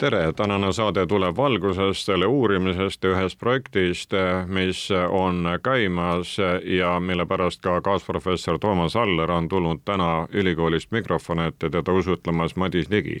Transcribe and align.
tere, 0.00 0.32
tänane 0.32 0.72
saade 0.72 1.06
tuleb 1.06 1.36
valgusest 1.36 2.08
selle 2.08 2.26
uurimisest 2.26 3.04
ühest 3.04 3.36
projektist, 3.38 4.14
mis 4.48 4.86
on 5.10 5.44
käimas 5.62 6.36
ja 6.64 6.94
mille 7.00 7.26
pärast 7.28 7.60
ka 7.60 7.80
kaasprofessor 7.84 8.58
Toomas 8.58 8.96
Aller 8.96 9.30
on 9.30 9.48
tulnud 9.48 9.82
täna 9.84 10.26
ülikoolist 10.32 10.90
mikrofoni 10.90 11.44
ette 11.50 11.70
teda 11.70 11.92
usutlemas 11.92 12.56
Madis 12.56 12.88
Ligi. 12.90 13.20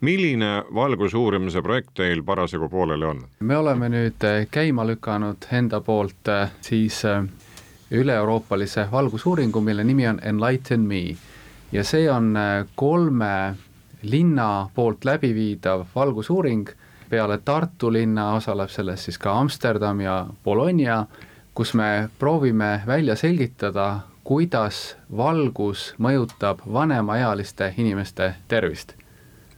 milline 0.00 0.64
valguse 0.74 1.16
uurimise 1.16 1.62
projekt 1.62 1.92
teil 1.94 2.22
parasjagu 2.22 2.68
pooleli 2.68 3.04
on? 3.04 3.20
me 3.40 3.56
oleme 3.56 3.88
nüüd 3.88 4.24
käima 4.50 4.86
lükanud 4.86 5.44
enda 5.52 5.80
poolt 5.80 6.32
siis 6.60 7.02
üle-euroopalise 7.90 8.88
valgusuuringu, 8.92 9.60
mille 9.60 9.84
nimi 9.84 10.08
on 10.08 10.20
Enlighten 10.24 10.80
me 10.80 11.16
ja 11.72 11.84
see 11.84 12.10
on 12.10 12.32
kolme 12.74 13.54
linna 14.04 14.68
poolt 14.74 15.04
läbiviidav 15.04 15.86
valgusuuring, 15.94 16.68
peale 17.10 17.38
Tartu 17.44 17.92
linna 17.92 18.32
osaleb 18.34 18.68
selles 18.68 19.04
siis 19.04 19.18
ka 19.18 19.38
Amsterdam 19.38 20.00
ja 20.00 20.26
Bologna, 20.44 21.06
kus 21.54 21.74
me 21.74 22.08
proovime 22.18 22.82
välja 22.86 23.16
selgitada, 23.16 24.00
kuidas 24.24 24.96
valgus 25.16 25.92
mõjutab 25.98 26.64
vanemaealiste 26.72 27.74
inimeste 27.76 28.34
tervist. 28.48 28.94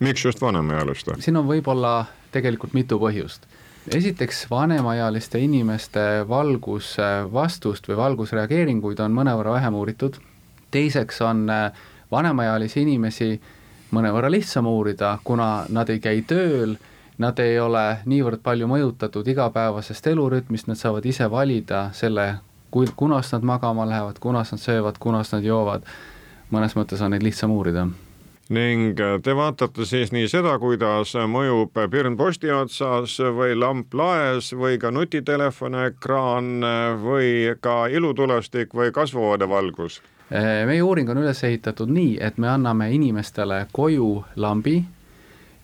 miks 0.00 0.24
just 0.24 0.41
vanemaealiste? 0.42 1.14
siin 1.19 1.36
on 1.36 1.47
võib-olla 1.47 2.05
tegelikult 2.33 2.72
mitu 2.74 2.98
põhjust. 2.98 3.47
esiteks, 3.94 4.47
vanemaealiste 4.50 5.39
inimeste 5.39 6.27
valgusvastust 6.28 7.89
või 7.89 7.97
valgusreageeringuid 7.97 9.00
on 9.00 9.12
mõnevõrra 9.12 9.52
vähem 9.52 9.74
uuritud, 9.74 10.19
teiseks 10.70 11.20
on 11.22 11.47
vanemaealisi 12.11 12.83
inimesi 12.83 13.41
mõnevõrra 13.91 14.31
lihtsam 14.31 14.67
uurida, 14.67 15.19
kuna 15.25 15.67
nad 15.69 15.91
ei 15.91 16.01
käi 16.01 16.23
tööl, 16.27 16.77
nad 17.19 17.39
ei 17.39 17.59
ole 17.61 17.84
niivõrd 18.05 18.42
palju 18.45 18.69
mõjutatud 18.70 19.29
igapäevasest 19.29 20.06
elurütmist, 20.12 20.69
nad 20.69 20.81
saavad 20.81 21.06
ise 21.06 21.31
valida 21.31 21.89
selle, 21.97 22.34
kui, 22.70 22.89
kunas 22.97 23.33
nad 23.33 23.47
magama 23.47 23.87
lähevad, 23.89 24.19
kunas 24.20 24.53
nad 24.53 24.61
söövad, 24.61 24.98
kunas 25.01 25.33
nad 25.33 25.45
joovad, 25.45 25.87
mõnes 26.51 26.77
mõttes 26.77 27.03
on 27.03 27.14
neid 27.14 27.25
lihtsam 27.25 27.55
uurida. 27.55 27.87
Ning 28.47 29.01
te 29.27 29.33
vaatate 29.34 29.83
siis 29.91 30.12
nii 30.14 30.29
seda, 30.31 30.53
kuidas 30.62 31.17
mõjub 31.27 31.75
pirn 31.91 32.14
posti 32.17 32.53
otsas 32.55 33.17
või 33.19 33.57
lamp 33.59 33.95
laes 33.95 34.53
või 34.55 34.79
ka 34.79 34.92
nutitelefon 34.95 35.75
ekraan 35.89 36.62
või 37.03 37.57
ka 37.61 37.89
ilutulestik 37.91 38.75
või 38.75 38.92
kasvuhoonevalgus 38.95 39.98
meie 40.30 40.82
uuring 40.82 41.10
on 41.10 41.22
üles 41.22 41.44
ehitatud 41.44 41.91
nii, 41.92 42.16
et 42.20 42.38
me 42.38 42.48
anname 42.50 42.91
inimestele 42.94 43.66
koju 43.72 44.24
lambi, 44.42 44.77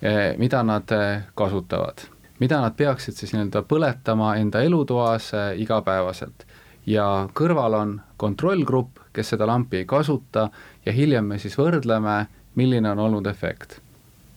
äh, 0.04 0.38
mida 0.38 0.62
nad 0.62 0.90
äh, 0.94 1.24
kasutavad, 1.34 2.04
mida 2.38 2.60
nad 2.62 2.76
peaksid 2.78 3.18
siis 3.18 3.34
nii-öelda 3.34 3.64
põletama 3.66 4.36
enda 4.38 4.62
elutoas 4.62 5.32
igapäevaselt. 5.56 6.46
ja 6.86 7.28
kõrval 7.34 7.74
on 7.78 8.00
kontrollgrupp, 8.16 8.98
kes 9.12 9.28
seda 9.34 9.46
lampi 9.46 9.76
ei 9.76 9.84
kasuta 9.86 10.48
ja 10.86 10.92
hiljem 10.92 11.24
me 11.24 11.38
siis 11.38 11.54
võrdleme, 11.58 12.26
milline 12.54 12.90
on 12.90 12.98
olnud 12.98 13.26
efekt. 13.26 13.78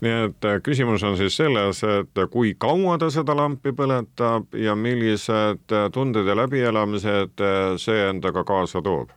Nii 0.01 0.27
et 0.27 0.45
küsimus 0.63 1.03
on 1.03 1.17
siis 1.17 1.37
selles, 1.37 1.81
et 1.83 2.21
kui 2.29 2.53
kaua 2.53 2.99
ta 3.01 3.09
seda 3.09 3.33
lampi 3.35 3.73
põletab 3.73 4.53
ja 4.53 4.75
millised 4.75 5.73
tunded 5.93 6.27
ja 6.27 6.35
läbielamised 6.37 7.45
see 7.81 8.09
endaga 8.09 8.43
kaasa 8.43 8.81
toob 8.81 9.09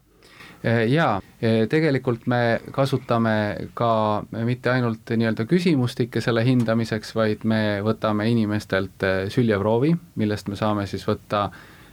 jaa, 0.64 1.20
eh, 1.42 1.68
tegelikult 1.68 2.26
me 2.26 2.60
kasutame 2.70 3.56
ka 3.74 4.24
mitte 4.44 4.70
ainult 4.70 5.10
nii-öelda 5.10 5.46
küsimustikke 5.46 6.20
selle 6.20 6.42
hindamiseks, 6.44 7.14
vaid 7.14 7.44
me 7.44 7.80
võtame 7.86 8.26
inimestelt 8.30 9.06
eh, 9.06 9.18
süljeproovi, 9.30 9.94
millest 10.18 10.48
me 10.48 10.58
saame 10.58 10.86
siis 10.86 11.06
võtta 11.06 11.48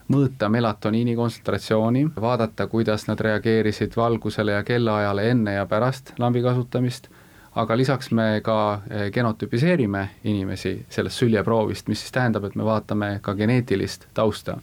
mõõta 0.09 0.50
melatoniini 0.50 1.16
kontsentratsiooni, 1.18 2.08
vaadata, 2.22 2.68
kuidas 2.70 3.08
nad 3.08 3.22
reageerisid 3.22 3.96
valgusele 3.98 4.58
ja 4.58 4.64
kellaajale 4.64 5.30
enne 5.30 5.56
ja 5.59 5.66
pärast 5.70 6.14
lambi 6.22 6.42
kasutamist, 6.46 7.09
aga 7.56 7.78
lisaks 7.78 8.12
me 8.12 8.42
ka 8.46 8.82
genotüpiseerime 9.14 10.09
inimesi 10.24 10.76
sellest 10.90 11.24
süljeproovist, 11.24 11.88
mis 11.88 12.03
siis 12.03 12.14
tähendab, 12.14 12.46
et 12.46 12.56
me 12.56 12.66
vaatame 12.68 13.20
ka 13.26 13.34
geneetilist 13.34 14.06
tausta 14.14 14.59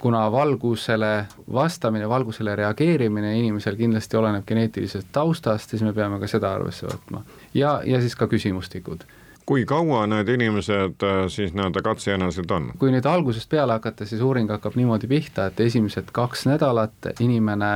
kuna 0.00 0.32
valgusele 0.32 1.26
vastamine, 1.52 2.08
valgusele 2.08 2.56
reageerimine 2.56 3.38
inimesel 3.38 3.76
kindlasti 3.76 4.16
oleneb 4.16 4.46
geneetilisest 4.48 5.08
taustast, 5.12 5.70
siis 5.70 5.82
me 5.82 5.92
peame 5.92 6.20
ka 6.20 6.28
seda 6.30 6.54
arvesse 6.56 6.86
võtma. 6.88 7.22
ja, 7.54 7.80
ja 7.84 8.00
siis 8.00 8.16
ka 8.16 8.26
küsimustikud 8.26 9.04
kui 9.50 9.64
kaua 9.66 10.04
need 10.06 10.28
inimesed 10.28 11.02
äh, 11.02 11.24
siis 11.28 11.54
nii-öelda 11.54 11.82
katsejänesed 11.82 12.50
on? 12.54 12.70
kui 12.78 12.92
nüüd 12.94 13.06
algusest 13.06 13.50
peale 13.50 13.74
hakata, 13.78 14.06
siis 14.06 14.22
uuring 14.22 14.50
hakkab 14.50 14.76
niimoodi 14.78 15.08
pihta, 15.10 15.48
et 15.50 15.60
esimesed 15.60 16.12
kaks 16.14 16.46
nädalat 16.46 17.10
inimene 17.20 17.72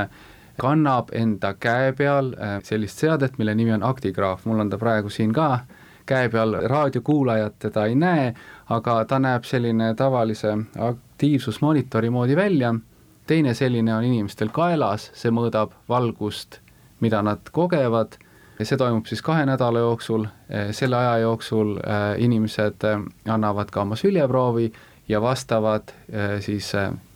kannab 0.61 1.11
enda 1.11 1.53
käe 1.59 1.91
peal 1.97 2.31
äh, 2.39 2.59
sellist 2.63 3.03
seadet, 3.03 3.35
mille 3.37 3.55
nimi 3.55 3.73
on 3.75 3.83
aktigraaf, 3.83 4.45
mul 4.45 4.63
on 4.63 4.71
ta 4.71 4.79
praegu 4.79 5.11
siin 5.11 5.33
ka 5.35 5.65
käe 6.05 6.29
peal, 6.29 6.55
raadiokuulajad 6.69 7.59
teda 7.59 7.85
ei 7.85 7.95
näe, 7.95 8.33
aga 8.69 9.01
ta 9.05 9.19
näeb 9.19 9.43
selline 9.43 9.93
tavalise 9.99 10.53
aktiivsusmonitori 11.15 12.09
moodi 12.09 12.35
välja, 12.35 12.75
teine 13.27 13.53
selline 13.53 13.95
on 13.95 14.03
inimestel 14.03 14.49
kaelas, 14.51 15.11
see 15.15 15.31
mõõdab 15.31 15.71
valgust, 15.89 16.57
mida 16.99 17.21
nad 17.23 17.39
kogevad, 17.55 18.17
see 18.59 18.75
toimub 18.75 19.07
siis 19.07 19.21
kahe 19.23 19.45
nädala 19.47 19.79
jooksul, 19.79 20.25
selle 20.75 20.97
aja 20.99 21.21
jooksul 21.23 21.77
äh, 21.77 22.03
inimesed 22.19 22.83
äh, 22.83 23.05
annavad 23.31 23.71
ka 23.71 23.85
oma 23.85 23.95
süljeproovi 23.95 24.73
ja 25.07 25.21
vastavad 25.21 25.93
siis 26.41 26.71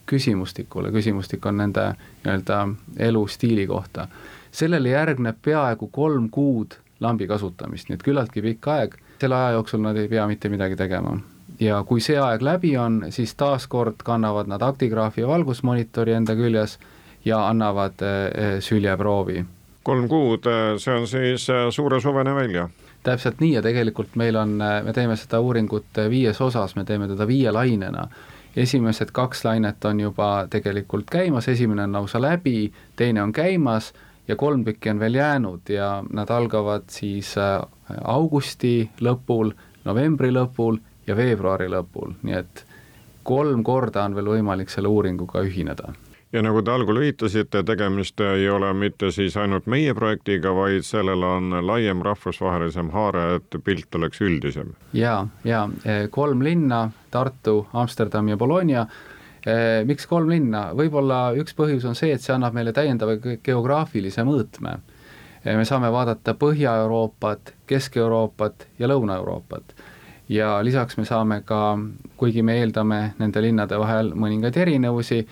küsimustikule, 0.05 0.91
küsimustik 0.95 1.45
on 1.45 1.57
nende 1.57 1.89
nii-öelda 2.23 2.59
elustiili 2.97 3.66
kohta. 3.67 4.07
sellele 4.51 4.89
järgneb 4.89 5.35
peaaegu 5.41 5.87
kolm 5.87 6.29
kuud 6.29 6.77
lambi 6.99 7.27
kasutamist, 7.27 7.89
nii 7.89 7.99
et 7.99 8.03
küllaltki 8.03 8.41
pikk 8.41 8.67
aeg, 8.67 8.95
selle 9.19 9.35
aja 9.35 9.51
jooksul 9.57 9.83
nad 9.83 9.97
ei 9.97 10.07
pea 10.07 10.27
mitte 10.27 10.49
midagi 10.49 10.75
tegema 10.75 11.17
ja 11.59 11.84
kui 11.84 12.02
see 12.02 12.18
aeg 12.20 12.42
läbi 12.42 12.78
on, 12.78 13.06
siis 13.09 13.36
taaskord 13.36 14.03
kannavad 14.03 14.47
nad 14.47 14.62
aktigraafi 14.62 15.28
valgusmonitori 15.28 16.14
enda 16.16 16.36
küljes 16.36 16.78
ja 17.25 17.47
annavad 17.47 18.03
äh, 18.03 18.59
süljeproovi. 18.59 19.46
kolm 19.84 20.08
kuud, 20.08 20.46
äh, 20.46 20.78
see 20.78 20.96
on 20.96 21.08
siis 21.08 21.47
suure 21.70 22.02
suvene 22.02 22.36
välja? 22.36 22.70
täpselt 23.03 23.40
nii 23.40 23.53
ja 23.53 23.62
tegelikult 23.62 24.16
meil 24.20 24.36
on, 24.36 24.58
me 24.59 24.94
teeme 24.94 25.16
seda 25.16 25.40
uuringut 25.40 26.02
viies 26.09 26.42
osas, 26.42 26.75
me 26.75 26.84
teeme 26.86 27.08
teda 27.08 27.28
viie 27.28 27.52
lainena. 27.52 28.08
esimesed 28.56 29.12
kaks 29.12 29.46
lainet 29.46 29.86
on 29.86 30.00
juba 30.00 30.47
tegelikult 30.50 31.06
käimas, 31.12 31.47
esimene 31.47 31.84
on 31.84 31.91
lausa 31.94 32.22
läbi, 32.22 32.72
teine 32.96 33.24
on 33.24 33.31
käimas 33.31 33.94
ja 34.28 34.36
kolm 34.36 34.66
tükki 34.66 34.90
on 34.90 35.00
veel 35.00 35.16
jäänud 35.16 35.70
ja 35.70 36.03
nad 36.14 36.30
algavad 36.30 36.84
siis 36.90 37.36
augusti 38.03 38.90
lõpul, 39.02 39.53
novembri 39.86 40.31
lõpul 40.34 40.78
ja 41.09 41.18
veebruari 41.18 41.70
lõpul, 41.72 42.14
nii 42.24 42.38
et 42.38 42.64
kolm 43.25 43.64
korda 43.66 44.06
on 44.06 44.16
veel 44.18 44.30
võimalik 44.38 44.70
selle 44.70 44.91
uuringuga 44.94 45.41
ühineda 45.46 45.94
ja 46.34 46.41
nagu 46.46 46.61
te 46.61 46.72
algul 46.72 47.00
viitasite, 47.02 47.64
tegemist 47.66 48.22
ei 48.22 48.50
ole 48.50 48.70
mitte 48.78 49.11
siis 49.11 49.38
ainult 49.38 49.66
meie 49.70 49.94
projektiga, 49.97 50.53
vaid 50.53 50.85
sellel 50.85 51.23
on 51.26 51.56
laiem 51.66 52.03
rahvusvahelisem 52.06 52.91
haare, 52.94 53.26
et 53.40 53.59
pilt 53.66 53.96
oleks 53.96 54.22
üldisem. 54.22 54.73
ja, 54.94 55.23
ja 55.44 55.67
e, 55.85 56.08
kolm 56.11 56.44
linna, 56.46 56.90
Tartu, 57.12 57.64
Amsterdam 57.73 58.29
ja 58.29 58.38
Bologna. 58.38 58.85
E, 59.40 59.84
miks 59.88 60.05
kolm 60.08 60.29
linna, 60.29 60.70
võib-olla 60.76 61.32
üks 61.40 61.55
põhjus 61.58 61.85
on 61.88 61.96
see, 61.96 62.12
et 62.14 62.22
see 62.22 62.35
annab 62.35 62.53
meile 62.53 62.73
täiendava 62.76 63.16
geograafilise 63.17 64.26
mõõtme. 64.28 64.78
E, 65.41 65.55
me 65.55 65.66
saame 65.66 65.90
vaadata 65.91 66.35
Põhja-Euroopat, 66.38 67.55
Kesk-Euroopat 67.66 68.67
ja 68.79 68.91
Lõuna-Euroopat 68.91 69.73
ja 70.29 70.64
lisaks 70.64 70.97
me 70.97 71.05
saame 71.05 71.41
ka, 71.46 71.78
kuigi 72.17 72.43
me 72.46 72.59
eeldame 72.61 73.02
nende 73.20 73.41
linnade 73.43 73.79
vahel 73.81 74.14
mõningaid 74.16 74.58
erinevusi, 74.61 75.23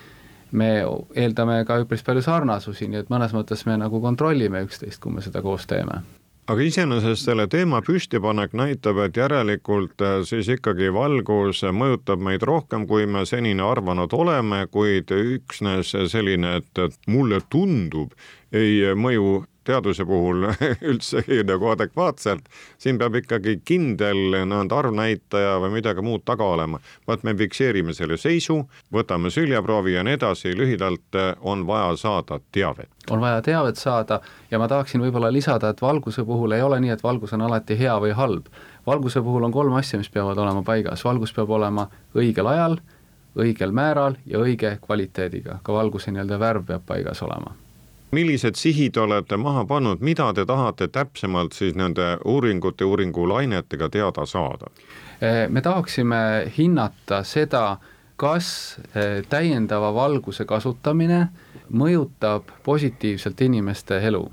me 0.52 0.70
eeldame 1.14 1.62
ka 1.68 1.80
üpris 1.84 2.04
palju 2.04 2.24
sarnasusi, 2.24 2.88
nii 2.88 3.04
et 3.04 3.10
mõnes 3.12 3.34
mõttes 3.36 3.66
me 3.68 3.76
nagu 3.78 4.00
kontrollime 4.02 4.64
üksteist, 4.66 5.00
kui 5.02 5.14
me 5.14 5.24
seda 5.24 5.42
koos 5.44 5.68
teeme. 5.70 6.02
Aga 6.48 6.64
iseenesest 6.64 7.26
selle 7.28 7.44
teema 7.52 7.82
püstipanek 7.84 8.54
näitab, 8.56 9.02
et 9.04 9.18
järelikult 9.20 10.00
äh, 10.00 10.22
siis 10.24 10.48
ikkagi 10.48 10.88
valgus 10.96 11.60
mõjutab 11.76 12.22
meid 12.24 12.46
rohkem, 12.48 12.86
kui 12.88 13.04
me 13.04 13.26
senini 13.28 13.60
arvanud 13.60 14.14
oleme, 14.16 14.62
kuid 14.72 15.12
üksnes 15.12 15.92
selline, 16.08 16.54
et 16.62 17.04
mulle 17.12 17.42
tundub, 17.52 18.16
ei 18.48 18.94
mõju 18.96 19.42
teaduse 19.68 20.04
puhul 20.08 20.46
üldsegi 20.90 21.42
nagu 21.46 21.68
adekvaatselt, 21.72 22.48
siin 22.80 22.98
peab 23.00 23.18
ikkagi 23.20 23.58
kindel 23.68 24.20
nii-öelda 24.38 24.78
arvnäitaja 24.78 25.56
või 25.62 25.74
midagi 25.78 26.04
muud 26.04 26.24
taga 26.28 26.46
olema. 26.54 26.80
vaat 27.08 27.24
me 27.26 27.34
fikseerime 27.36 27.94
selle 27.96 28.16
seisu, 28.16 28.62
võtame 28.94 29.32
süljeproovi 29.34 29.96
ja 29.98 30.04
nii 30.06 30.16
edasi, 30.18 30.54
lühidalt 30.56 31.20
eh, 31.20 31.34
on 31.40 31.66
vaja 31.66 31.96
saada 31.96 32.40
teavet. 32.52 32.88
on 33.10 33.20
vaja 33.20 33.42
teavet 33.42 33.76
saada 33.76 34.20
ja 34.50 34.58
ma 34.58 34.68
tahaksin 34.68 35.04
võib-olla 35.04 35.32
lisada, 35.32 35.68
et 35.68 35.82
valguse 35.82 36.24
puhul 36.24 36.56
ei 36.56 36.62
ole 36.62 36.80
nii, 36.80 36.96
et 36.96 37.04
valgus 37.04 37.32
on 37.36 37.44
alati 37.44 37.78
hea 37.78 38.00
või 38.00 38.16
halb. 38.16 38.46
valguse 38.86 39.22
puhul 39.22 39.44
on 39.44 39.52
kolm 39.52 39.74
asja, 39.74 39.98
mis 39.98 40.10
peavad 40.10 40.38
olema 40.38 40.62
paigas, 40.62 41.04
valgus 41.04 41.32
peab 41.32 41.50
olema 41.50 41.88
õigel 42.16 42.46
ajal, 42.46 42.80
õigel 43.36 43.72
määral 43.72 44.16
ja 44.26 44.40
õige 44.40 44.78
kvaliteediga, 44.80 45.60
ka 45.62 45.72
valguse 45.72 46.10
nii-öelda 46.10 46.38
värv 46.40 46.66
peab 46.72 46.86
paigas 46.86 47.22
olema 47.22 47.56
millised 48.10 48.54
sihid 48.54 48.96
olete 48.96 49.36
maha 49.36 49.64
pannud, 49.64 50.00
mida 50.00 50.32
te 50.34 50.46
tahate 50.46 50.88
täpsemalt 50.88 51.52
siis 51.52 51.74
nende 51.76 52.16
uuringute, 52.24 52.84
uuringulainetega 52.84 53.88
teada 53.88 54.26
saada? 54.26 54.70
Eh, 55.20 55.48
me 55.48 55.60
tahaksime 55.60 56.52
hinnata 56.58 57.22
seda, 57.22 57.76
kas 58.16 58.80
eh, 58.94 59.22
täiendava 59.28 59.92
valguse 59.94 60.44
kasutamine 60.44 61.28
mõjutab 61.72 62.50
positiivselt 62.64 63.40
inimeste 63.40 64.00
elu. 64.08 64.24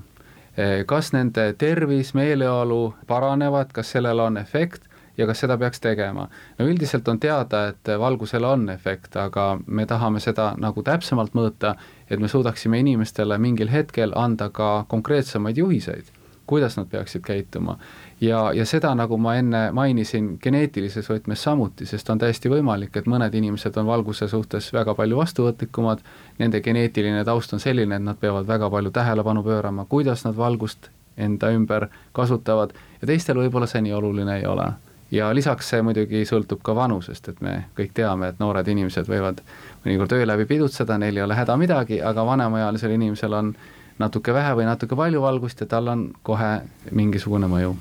Eh, 0.57 0.86
kas 0.86 1.12
nende 1.13 1.54
tervis, 1.57 2.13
meeleolu 2.13 2.95
paranevad, 3.07 3.74
kas 3.74 3.92
sellel 3.92 4.19
on 4.19 4.38
efekt 4.38 4.88
ja 5.17 5.27
kas 5.27 5.39
seda 5.39 5.57
peaks 5.57 5.79
tegema. 5.79 6.27
no 6.59 6.65
üldiselt 6.65 7.07
on 7.07 7.19
teada, 7.19 7.67
et 7.67 7.94
valgusel 8.00 8.44
on 8.44 8.69
efekt, 8.69 9.15
aga 9.15 9.59
me 9.67 9.85
tahame 9.85 10.19
seda 10.19 10.53
nagu 10.57 10.83
täpsemalt 10.83 11.33
mõõta, 11.33 11.75
et 12.09 12.19
me 12.19 12.27
suudaksime 12.27 12.79
inimestele 12.79 13.38
mingil 13.38 13.71
hetkel 13.71 14.13
anda 14.15 14.50
ka 14.50 14.85
konkreetsemaid 14.88 15.57
juhiseid, 15.57 16.12
kuidas 16.45 16.77
nad 16.77 16.88
peaksid 16.91 17.21
käituma. 17.25 17.77
ja, 18.21 18.51
ja 18.53 18.65
seda, 18.65 18.95
nagu 18.95 19.17
ma 19.17 19.35
enne 19.35 19.71
mainisin, 19.71 20.38
geneetilises 20.44 21.09
võtmes 21.09 21.44
samuti, 21.44 21.85
sest 21.85 22.09
on 22.09 22.19
täiesti 22.19 22.50
võimalik, 22.50 22.97
et 22.97 23.06
mõned 23.06 23.33
inimesed 23.35 23.77
on 23.77 23.85
valguse 23.85 24.27
suhtes 24.27 24.73
väga 24.73 24.95
palju 24.95 25.17
vastuvõtlikumad, 25.17 26.03
nende 26.39 26.62
geneetiline 26.62 27.23
taust 27.25 27.53
on 27.53 27.59
selline, 27.59 27.95
et 27.95 28.01
nad 28.01 28.19
peavad 28.19 28.47
väga 28.47 28.69
palju 28.69 28.91
tähelepanu 28.91 29.44
pöörama, 29.44 29.85
kuidas 29.85 30.25
nad 30.25 30.38
valgust 30.38 30.89
enda 31.17 31.50
ümber 31.51 31.88
kasutavad 32.12 32.73
ja 33.01 33.07
teistel 33.07 33.39
võib-olla 33.39 33.67
see 33.67 33.81
nii 33.81 33.94
oluline 33.94 34.39
ei 34.39 34.45
ole 34.45 34.73
ja 35.15 35.31
lisaks 35.35 35.69
see 35.71 35.81
muidugi 35.85 36.25
sõltub 36.27 36.62
ka 36.65 36.75
vanusest, 36.75 37.31
et 37.31 37.41
me 37.45 37.56
kõik 37.77 37.95
teame, 37.95 38.33
et 38.33 38.44
noored 38.44 38.67
inimesed 38.67 39.07
võivad 39.09 39.41
mõnikord 39.85 40.17
öö 40.17 40.27
läbi 40.27 40.45
pidutseda, 40.50 41.00
neil 41.01 41.17
ei 41.17 41.23
ole 41.23 41.38
häda 41.38 41.57
midagi, 41.57 42.01
aga 42.03 42.25
vanemaealisel 42.27 42.95
inimesel 42.97 43.33
on 43.33 43.56
natuke 44.00 44.33
vähe 44.35 44.56
või 44.59 44.67
natuke 44.67 44.95
palju 45.00 45.21
valgust 45.23 45.63
ja 45.63 45.69
tal 45.71 45.88
on 45.88 46.07
kohe 46.23 46.56
mingisugune 46.91 47.47
mõju 47.51 47.75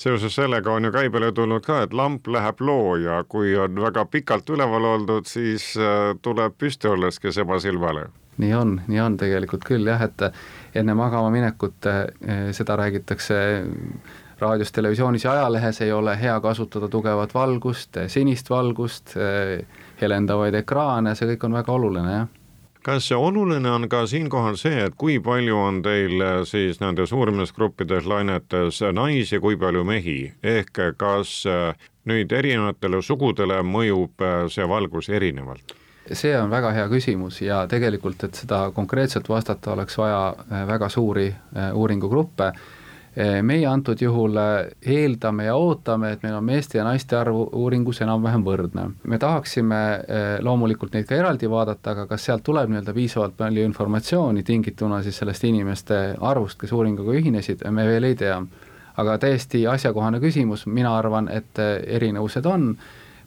seoses 0.00 0.32
sellega 0.34 0.72
on 0.72 0.84
ju 0.84 0.92
käibele 0.94 1.28
tulnud 1.36 1.64
ka, 1.66 1.82
et 1.84 1.92
lamp 1.92 2.28
läheb 2.32 2.62
loo 2.64 2.94
ja 2.96 3.18
kui 3.28 3.52
on 3.60 3.76
väga 3.82 4.06
pikalt 4.08 4.48
üleval 4.48 4.86
oldud, 4.94 5.28
siis 5.28 5.74
äh, 5.76 6.14
tuleb 6.24 6.56
püsti 6.58 6.88
olles, 6.88 7.20
kes 7.20 7.38
ebasilmale. 7.44 8.06
nii 8.40 8.54
on, 8.56 8.78
nii 8.88 9.00
on 9.04 9.18
tegelikult 9.20 9.66
küll 9.68 9.90
jah, 9.90 10.00
et 10.00 10.22
enne 10.74 10.94
magama 10.96 11.28
minekut 11.30 11.86
äh, 11.90 12.06
seda 12.56 12.78
räägitakse 12.80 13.36
raadios, 14.40 14.72
televisioonis 14.72 15.24
ja 15.24 15.32
ajalehes 15.32 15.80
ei 15.80 15.92
ole 15.92 16.16
hea 16.20 16.40
kasutada 16.40 16.88
tugevat 16.88 17.34
valgust, 17.34 17.96
sinist 18.08 18.50
valgust, 18.50 19.14
helendavaid 20.00 20.54
ekraane, 20.62 21.14
see 21.14 21.32
kõik 21.32 21.48
on 21.48 21.58
väga 21.60 21.72
oluline, 21.72 22.12
jah. 22.18 22.28
Kas 22.80 23.10
oluline 23.12 23.68
on 23.68 23.84
ka 23.92 24.06
siinkohal 24.08 24.56
see, 24.56 24.86
et 24.86 24.94
kui 24.96 25.18
palju 25.20 25.56
on 25.60 25.82
teil 25.84 26.22
siis 26.48 26.80
nendes 26.80 27.12
uurimisgruppides 27.12 28.06
lainetes 28.08 28.80
naisi, 28.96 29.36
kui 29.38 29.58
palju 29.60 29.84
mehi, 29.84 30.32
ehk 30.40 30.80
kas 30.96 31.42
nüüd 32.08 32.32
erinevatele 32.32 33.02
sugudele 33.04 33.60
mõjub 33.60 34.24
see 34.48 34.68
valgus 34.68 35.12
erinevalt? 35.12 35.76
see 36.12 36.32
on 36.34 36.50
väga 36.50 36.72
hea 36.74 36.88
küsimus 36.90 37.40
ja 37.44 37.60
tegelikult, 37.70 38.24
et 38.26 38.38
seda 38.42 38.64
konkreetselt 38.74 39.28
vastata, 39.28 39.74
oleks 39.76 39.98
vaja 39.98 40.22
väga 40.66 40.88
suuri 40.88 41.28
uuringugruppe. 41.74 42.48
Eh, 42.50 42.79
meie 43.42 43.66
antud 43.66 43.98
juhul 44.00 44.36
eh, 44.38 44.70
eeldame 44.94 45.48
ja 45.48 45.56
ootame, 45.58 46.12
et 46.14 46.22
meil 46.22 46.36
on 46.38 46.44
meeste 46.46 46.78
ja 46.78 46.84
naiste 46.86 47.16
arv 47.18 47.40
uuringus 47.58 48.00
enam-vähem 48.04 48.44
võrdne. 48.46 48.86
me 49.02 49.18
tahaksime 49.18 49.80
eh, 49.94 50.38
loomulikult 50.46 50.94
neid 50.94 51.08
ka 51.08 51.18
eraldi 51.18 51.50
vaadata, 51.50 51.90
aga 51.90 52.06
kas 52.06 52.28
sealt 52.28 52.44
tuleb 52.46 52.70
nii-öelda 52.70 52.94
piisavalt 52.94 53.36
palju 53.36 53.66
informatsiooni 53.66 54.42
tingituna 54.46 55.02
siis 55.02 55.18
sellest 55.18 55.44
inimeste 55.44 56.00
arvust, 56.20 56.60
kes 56.60 56.72
uuringuga 56.72 57.16
ühinesid, 57.18 57.66
me 57.70 57.86
veel 57.86 58.04
ei 58.04 58.14
tea. 58.14 58.42
aga 59.00 59.18
täiesti 59.18 59.66
asjakohane 59.66 60.18
küsimus, 60.20 60.66
mina 60.66 60.90
arvan, 60.98 61.28
et 61.32 61.58
erinevused 61.86 62.46
on, 62.46 62.74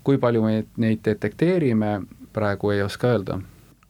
kui 0.03 0.18
palju 0.18 0.44
me 0.44 0.65
neid 0.77 1.00
detekteerime, 1.06 2.01
praegu 2.33 2.71
ei 2.71 2.81
oska 2.83 3.07
öelda 3.07 3.39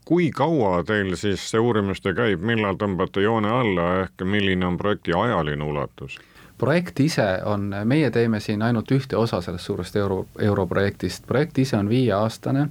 kui 0.06 0.32
kaua 0.32 0.84
teil 0.84 1.16
siis 1.16 1.44
see 1.52 1.60
uurimistöö 1.60 2.14
käib, 2.14 2.42
millal 2.42 2.76
tõmbate 2.80 3.24
joone 3.24 3.50
alla, 3.52 3.88
ehk 4.04 4.24
milline 4.28 4.66
on 4.66 4.78
projekti 4.78 5.16
ajaline 5.18 5.64
ulatus? 5.64 6.20
projekt 6.58 7.00
ise 7.00 7.42
on, 7.46 7.74
meie 7.84 8.12
teeme 8.12 8.40
siin 8.40 8.62
ainult 8.62 8.92
ühte 8.92 9.18
osa 9.18 9.42
sellest 9.42 9.66
suurest 9.66 9.96
euro, 10.00 10.26
europrojektist, 10.40 11.26
projekt 11.28 11.58
ise 11.60 11.78
on 11.78 11.90
viieaastane 11.90 12.68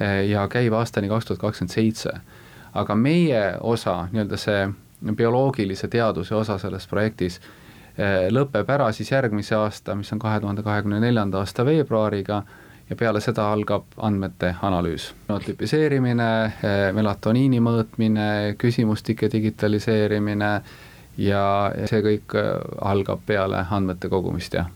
eh, 0.00 0.28
ja 0.28 0.44
käib 0.48 0.76
aastani 0.76 1.08
kaks 1.08 1.26
tuhat 1.26 1.40
kakskümmend 1.40 1.74
seitse. 1.74 2.12
aga 2.74 2.94
meie 2.94 3.56
osa, 3.60 4.08
nii-öelda 4.12 4.36
see 4.36 4.68
bioloogilise 5.16 5.88
teaduse 5.88 6.34
osa 6.34 6.58
selles 6.58 6.86
projektis 6.86 7.40
eh, 7.98 8.28
lõpeb 8.30 8.70
ära 8.70 8.92
siis 8.92 9.10
järgmise 9.10 9.56
aasta, 9.56 9.94
mis 9.94 10.12
on 10.12 10.18
kahe 10.18 10.40
tuhande 10.40 10.62
kahekümne 10.62 11.00
neljanda 11.00 11.38
aasta 11.38 11.64
veebruariga 11.64 12.42
ja 12.90 12.96
peale 12.96 13.20
seda 13.20 13.52
algab 13.52 13.84
andmete 13.96 14.54
analüüs. 14.62 15.14
notifiseerimine, 15.28 16.44
eh, 16.44 16.92
melatoniini 16.92 17.60
mõõtmine, 17.60 18.54
küsimustike 18.58 19.30
digitaliseerimine 19.32 20.60
ja 21.18 21.72
see 21.84 22.02
kõik 22.02 22.38
eh, 22.38 22.50
algab 22.80 23.26
peale 23.26 23.66
andmete 23.70 24.08
kogumist, 24.08 24.54
jah. 24.54 24.70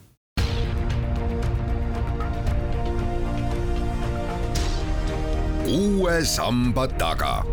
uue 5.71 6.25
samba 6.25 6.89
taga. 6.89 7.45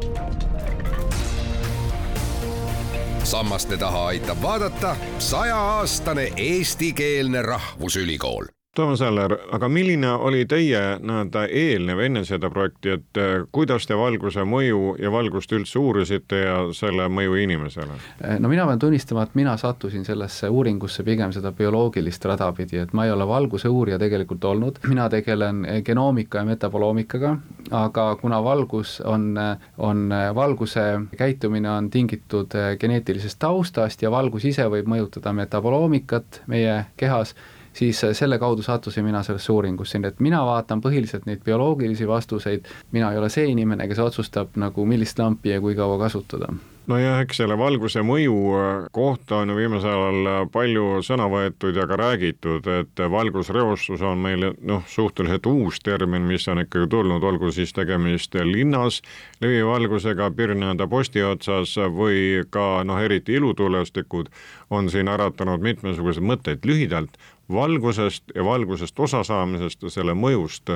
sammaste 3.28 3.78
taha 3.78 4.06
aitab 4.08 4.38
vaadata 4.42 4.96
sajaaastane 5.20 6.32
eestikeelne 6.38 7.42
rahvusülikool 7.42 8.57
Toomas 8.78 9.02
Aller, 9.02 9.34
aga 9.52 9.66
milline 9.74 10.12
oli 10.12 10.44
teie 10.46 10.80
nii-öelda 11.02 11.48
eelnev 11.50 11.98
enne 12.06 12.22
seda 12.30 12.52
projekti, 12.54 12.92
et 12.94 13.18
äh, 13.18 13.32
kuidas 13.52 13.88
te 13.90 13.98
valguse 13.98 14.44
mõju 14.46 14.92
ja 15.02 15.10
valgust 15.10 15.56
üldse 15.58 15.80
uurisite 15.82 16.44
ja 16.44 16.60
selle 16.78 17.08
mõju 17.10 17.40
inimesele? 17.42 17.98
Äh, 18.22 18.36
no 18.38 18.52
mina 18.52 18.68
pean 18.70 18.84
tunnistama, 18.84 19.24
et 19.26 19.34
mina 19.40 19.56
sattusin 19.58 20.06
sellesse 20.06 20.52
uuringusse 20.54 21.02
pigem 21.08 21.34
seda 21.34 21.56
bioloogilist 21.58 22.30
rada 22.30 22.52
pidi, 22.54 22.78
et 22.84 22.94
ma 22.94 23.08
ei 23.08 23.16
ole 23.16 23.26
valguse 23.26 23.66
uurija 23.74 23.98
tegelikult 23.98 24.46
olnud, 24.46 24.78
mina 24.86 25.10
tegelen 25.10 25.66
äh, 25.66 25.82
genoomika 25.82 26.46
ja 26.46 26.52
metaboloomikaga, 26.54 27.34
aga 27.82 28.08
kuna 28.22 28.44
valgus 28.46 29.00
on, 29.02 29.32
on, 29.90 30.08
valguse 30.38 30.88
käitumine 31.18 31.74
on 31.80 31.90
tingitud 31.90 32.54
geneetilisest 32.78 33.42
taustast 33.42 34.06
ja 34.06 34.14
valgus 34.14 34.46
ise 34.46 34.70
võib 34.70 34.86
mõjutada 34.94 35.34
metaboloomikat 35.34 36.44
meie 36.46 36.84
kehas, 36.94 37.34
siis 37.78 38.04
äh, 38.04 38.16
selle 38.18 38.40
kaudu 38.42 38.66
sattusin 38.66 39.06
mina 39.06 39.24
sellesse 39.24 39.54
uuringusse, 39.54 40.00
nii 40.02 40.14
et 40.14 40.24
mina 40.24 40.42
vaatan 40.46 40.82
põhiliselt 40.84 41.28
neid 41.30 41.44
bioloogilisi 41.46 42.08
vastuseid, 42.08 42.66
mina 42.92 43.12
ei 43.12 43.22
ole 43.22 43.30
see 43.34 43.46
inimene, 43.54 43.88
kes 43.88 44.02
otsustab 44.04 44.58
nagu 44.58 44.86
millist 44.86 45.20
lampi 45.20 45.56
ja 45.56 45.62
kui 45.62 45.78
kaua 45.78 46.00
kasutada 46.08 46.54
nojah, 46.88 47.20
eks 47.20 47.42
selle 47.42 47.58
valguse 47.60 48.02
mõju 48.06 48.36
äh, 48.56 48.68
kohta 48.96 49.42
on 49.42 49.52
ju 49.52 49.58
viimasel 49.58 49.92
ajal 49.92 50.30
äh, 50.32 50.38
palju 50.52 51.02
sõna 51.06 51.28
võetud 51.32 51.76
ja 51.76 51.88
ka 51.90 51.98
räägitud, 52.00 52.68
et 52.72 53.04
valgusreostus 53.12 54.04
on 54.08 54.22
meil 54.24 54.48
noh, 54.56 54.86
suhteliselt 54.88 55.50
uus 55.52 55.82
termin, 55.84 56.24
mis 56.30 56.48
on 56.48 56.64
ikkagi 56.64 56.88
tulnud, 56.92 57.24
olgu 57.28 57.52
siis 57.56 57.76
tegemist 57.76 58.36
linnas 58.48 59.02
levivalgusega 59.44 60.32
Pirnanda 60.38 60.88
posti 60.88 61.24
otsas 61.28 61.76
või 61.78 62.46
ka 62.50 62.86
noh, 62.88 63.02
eriti 63.04 63.36
ilutulestikud 63.36 64.32
on 64.72 64.90
siin 64.92 65.12
äratanud 65.12 65.64
mitmesuguseid 65.64 66.24
mõtteid. 66.24 66.64
lühidalt, 66.68 67.20
valgusest 67.54 68.24
ja 68.36 68.46
valgusest 68.46 69.00
osasaamisest 69.00 69.84
ja 69.84 69.90
selle 69.90 70.14
mõjust 70.14 70.72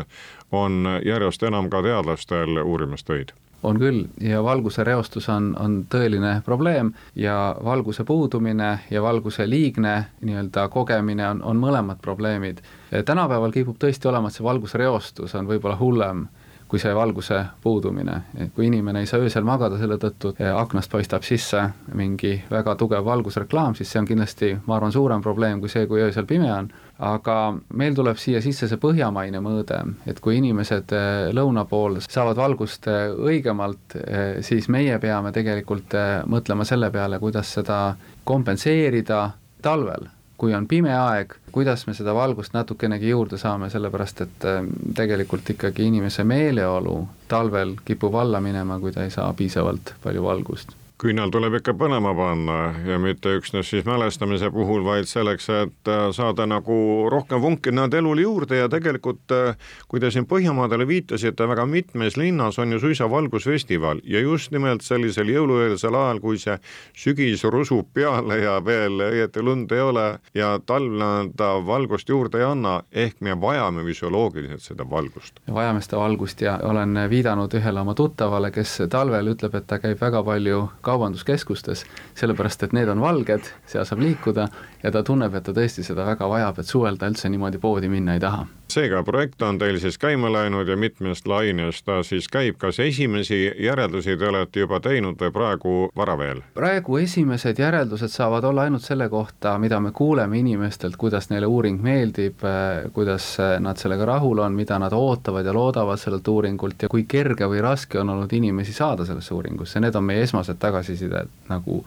on 0.51 0.87
järjest 1.05 1.43
enam 1.43 1.69
ka 1.69 1.83
teadlastel 1.83 2.63
uurimistöid 2.63 3.33
on 3.63 3.79
küll 3.79 4.05
ja 4.21 4.43
valguse 4.43 4.83
reostus 4.83 5.29
on, 5.29 5.51
on 5.59 5.81
tõeline 5.91 6.41
probleem 6.45 6.93
ja 7.15 7.55
valguse 7.63 8.03
puudumine 8.03 8.71
ja 8.91 9.01
valguse 9.01 9.49
liigne 9.49 9.95
nii-öelda 10.21 10.67
kogemine 10.73 11.27
on, 11.27 11.43
on 11.43 11.61
mõlemad 11.61 12.01
probleemid. 12.01 12.61
tänapäeval 13.05 13.51
kipub 13.51 13.77
tõesti 13.77 14.09
olema, 14.09 14.27
et 14.27 14.37
see 14.37 14.45
valguse 14.45 14.77
reostus 14.81 15.35
on 15.35 15.47
võib-olla 15.47 15.77
hullem 15.79 16.25
kui 16.71 16.79
see 16.79 16.93
valguse 16.95 17.37
puudumine, 17.63 18.13
et 18.39 18.53
kui 18.55 18.69
inimene 18.69 19.01
ei 19.03 19.09
saa 19.09 19.19
öösel 19.19 19.43
magada 19.43 19.75
selle 19.79 19.97
tõttu, 19.99 20.31
aknast 20.55 20.91
paistab 20.93 21.25
sisse 21.27 21.65
mingi 21.99 22.37
väga 22.51 22.77
tugev 22.79 23.03
valgusreklaam, 23.03 23.75
siis 23.75 23.91
see 23.91 23.99
on 23.99 24.07
kindlasti, 24.07 24.53
ma 24.69 24.77
arvan, 24.77 24.93
suurem 24.95 25.23
probleem 25.25 25.59
kui 25.59 25.71
see, 25.71 25.83
kui 25.89 25.99
öösel 25.99 26.29
pime 26.29 26.47
on, 26.53 26.69
aga 27.03 27.35
meil 27.75 27.97
tuleb 27.97 28.19
siia 28.21 28.39
sisse 28.45 28.69
see 28.71 28.79
põhjamaine 28.79 29.41
mõõde, 29.43 29.81
et 30.07 30.23
kui 30.23 30.37
inimesed 30.39 30.95
eh, 30.95 31.27
lõuna 31.35 31.65
pool 31.67 31.99
saavad 32.05 32.39
valgust 32.39 32.87
eh, 32.87 33.09
õigemalt, 33.11 33.97
eh, 33.99 34.39
siis 34.45 34.71
meie 34.71 34.95
peame 35.03 35.35
tegelikult 35.35 35.97
mõtlema 36.31 36.63
selle 36.67 36.87
peale, 36.93 37.19
kuidas 37.19 37.51
seda 37.59 37.83
kompenseerida 38.23 39.25
talvel 39.61 40.07
kui 40.41 40.55
on 40.57 40.65
pime 40.67 40.89
aeg, 40.98 41.36
kuidas 41.53 41.83
me 41.86 41.93
seda 41.93 42.15
valgust 42.17 42.55
natukenegi 42.57 43.12
juurde 43.12 43.38
saame, 43.38 43.69
sellepärast 43.69 44.24
et 44.25 44.45
ähm, 44.50 44.71
tegelikult 44.98 45.53
ikkagi 45.53 45.86
inimese 45.86 46.25
meeleolu 46.25 46.95
talvel 47.29 47.75
kipub 47.86 48.17
alla 48.17 48.41
minema, 48.41 48.79
kui 48.81 48.93
ta 48.95 49.05
ei 49.05 49.13
saa 49.13 49.29
piisavalt 49.38 49.93
palju 50.01 50.24
valgust 50.25 50.74
küünal 51.01 51.31
tuleb 51.34 51.55
ikka 51.58 51.74
põlema 51.77 52.12
panna 52.13 52.58
ja 52.86 53.00
mitte 53.01 53.31
üksnes 53.39 53.72
siis 53.72 53.86
mälestamise 53.88 54.51
puhul, 54.53 54.84
vaid 54.86 55.08
selleks, 55.10 55.48
et 55.50 55.89
äh, 55.89 56.03
saada 56.13 56.46
nagu 56.46 56.75
rohkem 57.10 57.41
vunki 57.41 57.74
nad 57.74 57.93
elule 57.98 58.22
juurde 58.22 58.60
ja 58.60 58.70
tegelikult 58.70 59.34
äh, 59.34 59.55
kui 59.89 60.00
te 60.00 60.12
siin 60.13 60.27
Põhjamaadele 60.31 60.86
viitasite, 60.88 61.48
väga 61.50 61.65
mitmes 61.65 62.17
linnas 62.22 62.60
on 62.62 62.75
ju 62.75 62.79
suisa 62.84 63.10
valgusfestival 63.10 64.03
ja 64.05 64.22
just 64.22 64.53
nimelt 64.53 64.86
sellisel 64.86 65.31
jõulueelsel 65.34 65.98
ajal, 65.98 66.22
kui 66.22 66.38
see 66.41 66.60
sügis 66.93 67.43
rusub 67.50 67.89
peale 67.93 68.38
ja 68.43 68.60
veel 68.65 69.01
õieti 69.08 69.43
lund 69.43 69.74
ei 69.74 69.81
ole 69.81 70.05
ja 70.38 70.53
talv 70.65 70.93
nõnda 71.01 71.50
valgust 71.65 72.10
juurde 72.13 72.43
ei 72.43 72.46
anna, 72.46 72.77
ehk 72.91 73.17
me 73.25 73.34
vajame 73.41 73.84
füsioloogiliselt 73.89 74.62
seda 74.62 74.86
valgust. 74.89 75.41
vajame 75.50 75.81
seda 75.81 76.03
valgust 76.03 76.46
ja 76.46 76.60
olen 76.70 76.93
viidanud 77.10 77.58
ühele 77.58 77.81
oma 77.81 77.98
tuttavale, 77.98 78.53
kes 78.53 78.84
talvel 78.89 79.34
ütleb, 79.34 79.58
et 79.58 79.67
ta 79.67 79.81
käib 79.81 79.98
väga 80.01 80.24
palju 80.24 80.62
kaubanduskeskustes, 80.91 81.86
sellepärast 82.19 82.67
et 82.67 82.75
need 82.77 82.91
on 82.91 83.01
valged, 83.01 83.48
seal 83.71 83.88
saab 83.88 84.03
liikuda 84.03 84.48
ja 84.83 84.91
ta 84.91 85.03
tunneb, 85.05 85.33
et 85.36 85.45
ta 85.45 85.53
tõesti 85.55 85.86
seda 85.86 86.05
väga 86.05 86.27
vajab, 86.29 86.60
et 86.60 86.69
suvel 86.69 86.98
ta 86.98 87.10
üldse 87.12 87.29
niimoodi 87.31 87.62
poodi 87.62 87.89
minna 87.91 88.17
ei 88.17 88.24
taha. 88.24 88.48
seega 88.71 89.01
projekt 89.03 89.41
on 89.43 89.57
teil 89.60 89.79
siis 89.83 89.98
käima 90.00 90.29
läinud 90.31 90.67
ja 90.67 90.77
mitmest 90.79 91.25
lainest 91.27 91.83
ta 91.86 91.98
siis 92.07 92.27
käib, 92.31 92.55
kas 92.57 92.79
esimesi 92.79 93.51
järeldusi 93.60 94.15
te 94.17 94.29
olete 94.29 94.63
juba 94.63 94.79
teinud 94.79 95.19
või 95.19 95.31
praegu 95.36 95.74
vara 95.95 96.15
veel? 96.17 96.41
praegu 96.55 96.98
esimesed 96.98 97.60
järeldused 97.60 98.12
saavad 98.13 98.48
olla 98.48 98.67
ainult 98.67 98.86
selle 98.86 99.10
kohta, 99.10 99.57
mida 99.60 99.79
me 99.79 99.91
kuuleme 99.91 100.39
inimestelt, 100.39 100.95
kuidas 100.98 101.29
neile 101.29 101.45
uuring 101.45 101.81
meeldib, 101.83 102.45
kuidas 102.93 103.38
nad 103.60 103.77
sellega 103.77 104.05
rahul 104.05 104.39
on, 104.39 104.55
mida 104.55 104.79
nad 104.79 104.93
ootavad 104.93 105.45
ja 105.45 105.53
loodavad 105.53 106.00
sellelt 106.00 106.27
uuringult 106.27 106.81
ja 106.81 106.89
kui 106.89 107.03
kerge 107.03 107.48
või 107.51 107.62
raske 107.62 108.00
on 108.00 108.10
olnud 108.15 108.33
inimesi 108.33 108.74
saada 108.74 109.05
sellesse 109.05 109.33
uuringusse, 109.36 109.79
need 109.79 109.95
on 109.95 110.07
meie 110.07 110.24
esmased 110.24 110.57
tagasisided 110.60 110.80
tagasiside 110.81 111.25
nagu 111.50 111.85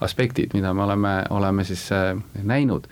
aspektid, 0.00 0.54
mida 0.54 0.74
me 0.74 0.82
oleme, 0.82 1.24
oleme 1.30 1.64
siis 1.64 1.88
äh, 1.92 2.16
näinud, 2.42 2.86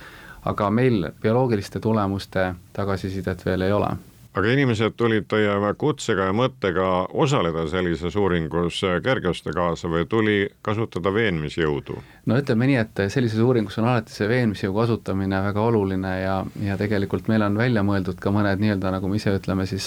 aga 0.45 0.71
meil 0.71 1.11
bioloogiliste 1.23 1.81
tulemuste 1.81 2.55
tagasisidet 2.73 3.45
veel 3.47 3.63
ei 3.63 3.73
ole 3.73 3.95
aga 4.35 4.51
inimesed 4.51 4.97
tulid 4.99 5.29
teie 5.31 5.53
kutsega 5.79 6.27
ja 6.29 6.35
mõttega 6.35 6.87
osaleda 7.23 7.69
sellises 7.71 8.17
uuringus 8.19 8.81
kergesti 9.05 9.55
kaasa 9.55 9.89
või 9.91 10.09
tuli 10.11 10.37
kasutada 10.63 11.13
veenmisjõudu? 11.15 12.01
no 12.27 12.39
ütleme 12.41 12.67
nii, 12.71 12.81
et 12.83 13.05
sellises 13.15 13.39
uuringus 13.39 13.79
on 13.79 13.89
alati 13.93 14.15
see 14.15 14.29
veenmisjõu 14.29 14.75
kasutamine 14.75 15.39
väga 15.47 15.63
oluline 15.63 16.15
ja, 16.25 16.37
ja 16.67 16.79
tegelikult 16.81 17.31
meil 17.31 17.47
on 17.47 17.59
välja 17.59 17.87
mõeldud 17.87 18.19
ka 18.19 18.35
mõned 18.35 18.63
nii-öelda, 18.63 18.97
nagu 18.97 19.11
me 19.11 19.23
ise 19.23 19.37
ütleme, 19.39 19.69
siis 19.71 19.87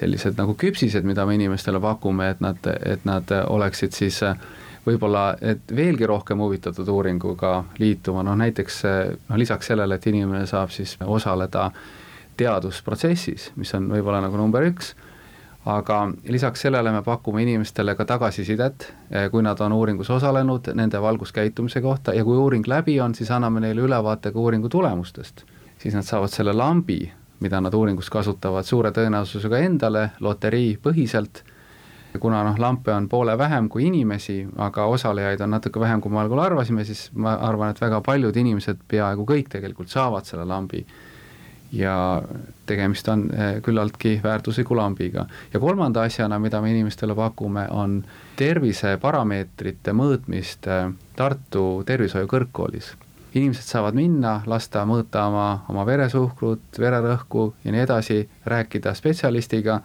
sellised 0.00 0.38
nagu 0.40 0.58
küpsised, 0.58 1.06
mida 1.06 1.26
me 1.26 1.38
inimestele 1.38 1.80
pakume, 1.82 2.32
et 2.34 2.42
nad, 2.42 2.58
et 2.82 3.06
nad 3.06 3.36
oleksid 3.46 3.94
siis 3.94 4.22
võib-olla, 4.86 5.36
et 5.40 5.74
veelgi 5.74 6.06
rohkem 6.06 6.40
huvitatud 6.40 6.88
uuringuga 6.88 7.64
liituma, 7.78 8.22
noh 8.26 8.36
näiteks 8.38 8.82
noh 9.28 9.40
lisaks 9.40 9.72
sellele, 9.72 9.98
et 9.98 10.06
inimene 10.06 10.46
saab 10.46 10.70
siis 10.74 10.96
osaleda 11.02 11.70
teadusprotsessis, 12.36 13.50
mis 13.56 13.74
on 13.74 13.88
võib-olla 13.90 14.20
nagu 14.24 14.38
number 14.38 14.66
üks, 14.68 14.92
aga 15.66 16.04
lisaks 16.30 16.62
sellele 16.66 16.92
me 16.94 17.02
pakume 17.02 17.42
inimestele 17.42 17.96
ka 17.98 18.06
tagasisidet, 18.06 18.86
kui 19.32 19.42
nad 19.42 19.60
on 19.60 19.74
uuringus 19.74 20.10
osalenud, 20.14 20.70
nende 20.78 21.00
valguskäitumise 21.02 21.82
kohta 21.82 22.14
ja 22.14 22.24
kui 22.24 22.38
uuring 22.38 22.66
läbi 22.70 23.00
on, 23.00 23.14
siis 23.14 23.30
anname 23.34 23.64
neile 23.64 23.82
ülevaate 23.82 24.32
ka 24.32 24.38
uuringu 24.38 24.68
tulemustest. 24.68 25.44
siis 25.78 25.94
nad 25.94 26.02
saavad 26.02 26.30
selle 26.32 26.52
lambi, 26.52 27.12
mida 27.40 27.60
nad 27.60 27.74
uuringus 27.74 28.08
kasutavad, 28.10 28.64
suure 28.64 28.90
tõenäosusega 28.90 29.58
endale 29.58 30.10
loterii 30.20 30.78
põhiselt 30.82 31.42
kuna 32.18 32.42
noh, 32.46 32.58
lampe 32.58 32.92
on 32.92 33.08
poole 33.08 33.38
vähem 33.38 33.68
kui 33.68 33.86
inimesi, 33.86 34.40
aga 34.56 34.86
osalejaid 34.92 35.40
on 35.40 35.54
natuke 35.56 35.80
vähem, 35.80 36.00
kui 36.00 36.12
me 36.12 36.20
algul 36.22 36.42
arvasime, 36.42 36.84
siis 36.84 37.08
ma 37.14 37.36
arvan, 37.48 37.72
et 37.72 37.80
väga 37.80 38.00
paljud 38.06 38.36
inimesed, 38.36 38.82
peaaegu 38.88 39.26
kõik 39.28 39.50
tegelikult 39.52 39.92
saavad 39.92 40.28
selle 40.28 40.44
lambi. 40.44 40.86
ja 41.72 42.22
tegemist 42.66 43.08
on 43.10 43.24
eh, 43.34 43.56
küllaltki 43.62 44.20
väärtusliku 44.22 44.76
lambiga. 44.76 45.26
ja 45.52 45.60
kolmanda 45.60 46.02
asjana, 46.02 46.38
mida 46.38 46.60
me 46.60 46.70
inimestele 46.70 47.14
pakume, 47.14 47.66
on 47.70 48.04
terviseparameetrite 48.36 49.92
mõõtmist 49.92 50.66
eh, 50.66 50.92
Tartu 51.16 51.82
Tervishoiu 51.86 52.26
Kõrgkoolis 52.26 52.94
inimesed 53.36 53.66
saavad 53.68 53.96
minna, 53.96 54.40
lasta 54.46 54.84
mõõta 54.88 55.26
oma, 55.28 55.64
oma 55.68 55.84
veresuhkrut, 55.86 56.78
vererõhku 56.78 57.50
ja 57.64 57.72
nii 57.74 57.82
edasi, 57.84 58.22
rääkida 58.48 58.94
spetsialistiga 58.96 59.80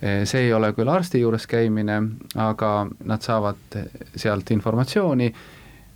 see 0.00 0.46
ei 0.46 0.52
ole 0.54 0.72
küll 0.76 0.88
arsti 0.88 1.20
juures 1.20 1.46
käimine, 1.50 1.98
aga 2.38 2.72
nad 3.04 3.24
saavad 3.24 3.78
sealt 4.16 4.50
informatsiooni, 4.54 5.32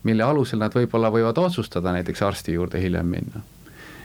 mille 0.02 0.26
alusel 0.26 0.58
nad 0.62 0.74
võib-olla 0.74 1.10
võivad 1.14 1.38
otsustada 1.38 1.92
näiteks 1.94 2.22
arsti 2.26 2.56
juurde 2.56 2.80
hiljem 2.82 3.06
minna. 3.06 3.42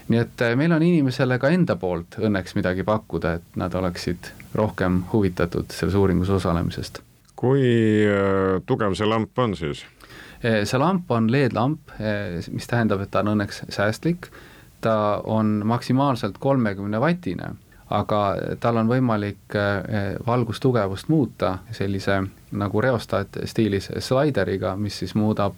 nii 0.07 0.19
et 0.19 0.41
eh, 0.41 0.55
meil 0.55 0.71
on 0.71 0.83
inimesele 0.83 1.39
ka 1.39 1.49
enda 1.51 1.75
poolt 1.75 2.15
õnneks 2.21 2.55
midagi 2.55 2.83
pakkuda, 2.87 3.33
et 3.33 3.57
nad 3.59 3.73
oleksid 3.73 4.29
rohkem 4.55 5.01
huvitatud 5.11 5.73
selles 5.73 5.95
uuringus 5.95 6.29
osalemisest. 6.29 7.01
kui 7.35 7.65
eh, 8.05 8.61
tugev 8.65 8.93
see 8.93 9.09
lamp 9.09 9.39
on 9.39 9.55
siis? 9.55 9.85
see 10.41 10.77
lamp 10.77 11.11
on 11.11 11.31
LED-lamp, 11.31 11.89
mis 12.53 12.67
tähendab, 12.69 13.01
et 13.01 13.09
ta 13.09 13.23
on 13.23 13.31
õnneks 13.33 13.63
säästlik, 13.73 14.27
ta 14.81 15.23
on 15.25 15.63
maksimaalselt 15.65 16.37
kolmekümne 16.37 16.99
vatine 17.01 17.55
aga 17.89 18.21
tal 18.59 18.77
on 18.81 18.89
võimalik 18.89 19.55
eh, 19.55 20.15
valgustugevust 20.27 21.09
muuta 21.09 21.57
sellise 21.71 22.21
nagu 22.51 22.81
reostaat 22.81 23.39
stiilis 23.45 23.91
slaideriga, 23.99 24.75
mis 24.75 24.99
siis 24.99 25.15
muudab 25.15 25.55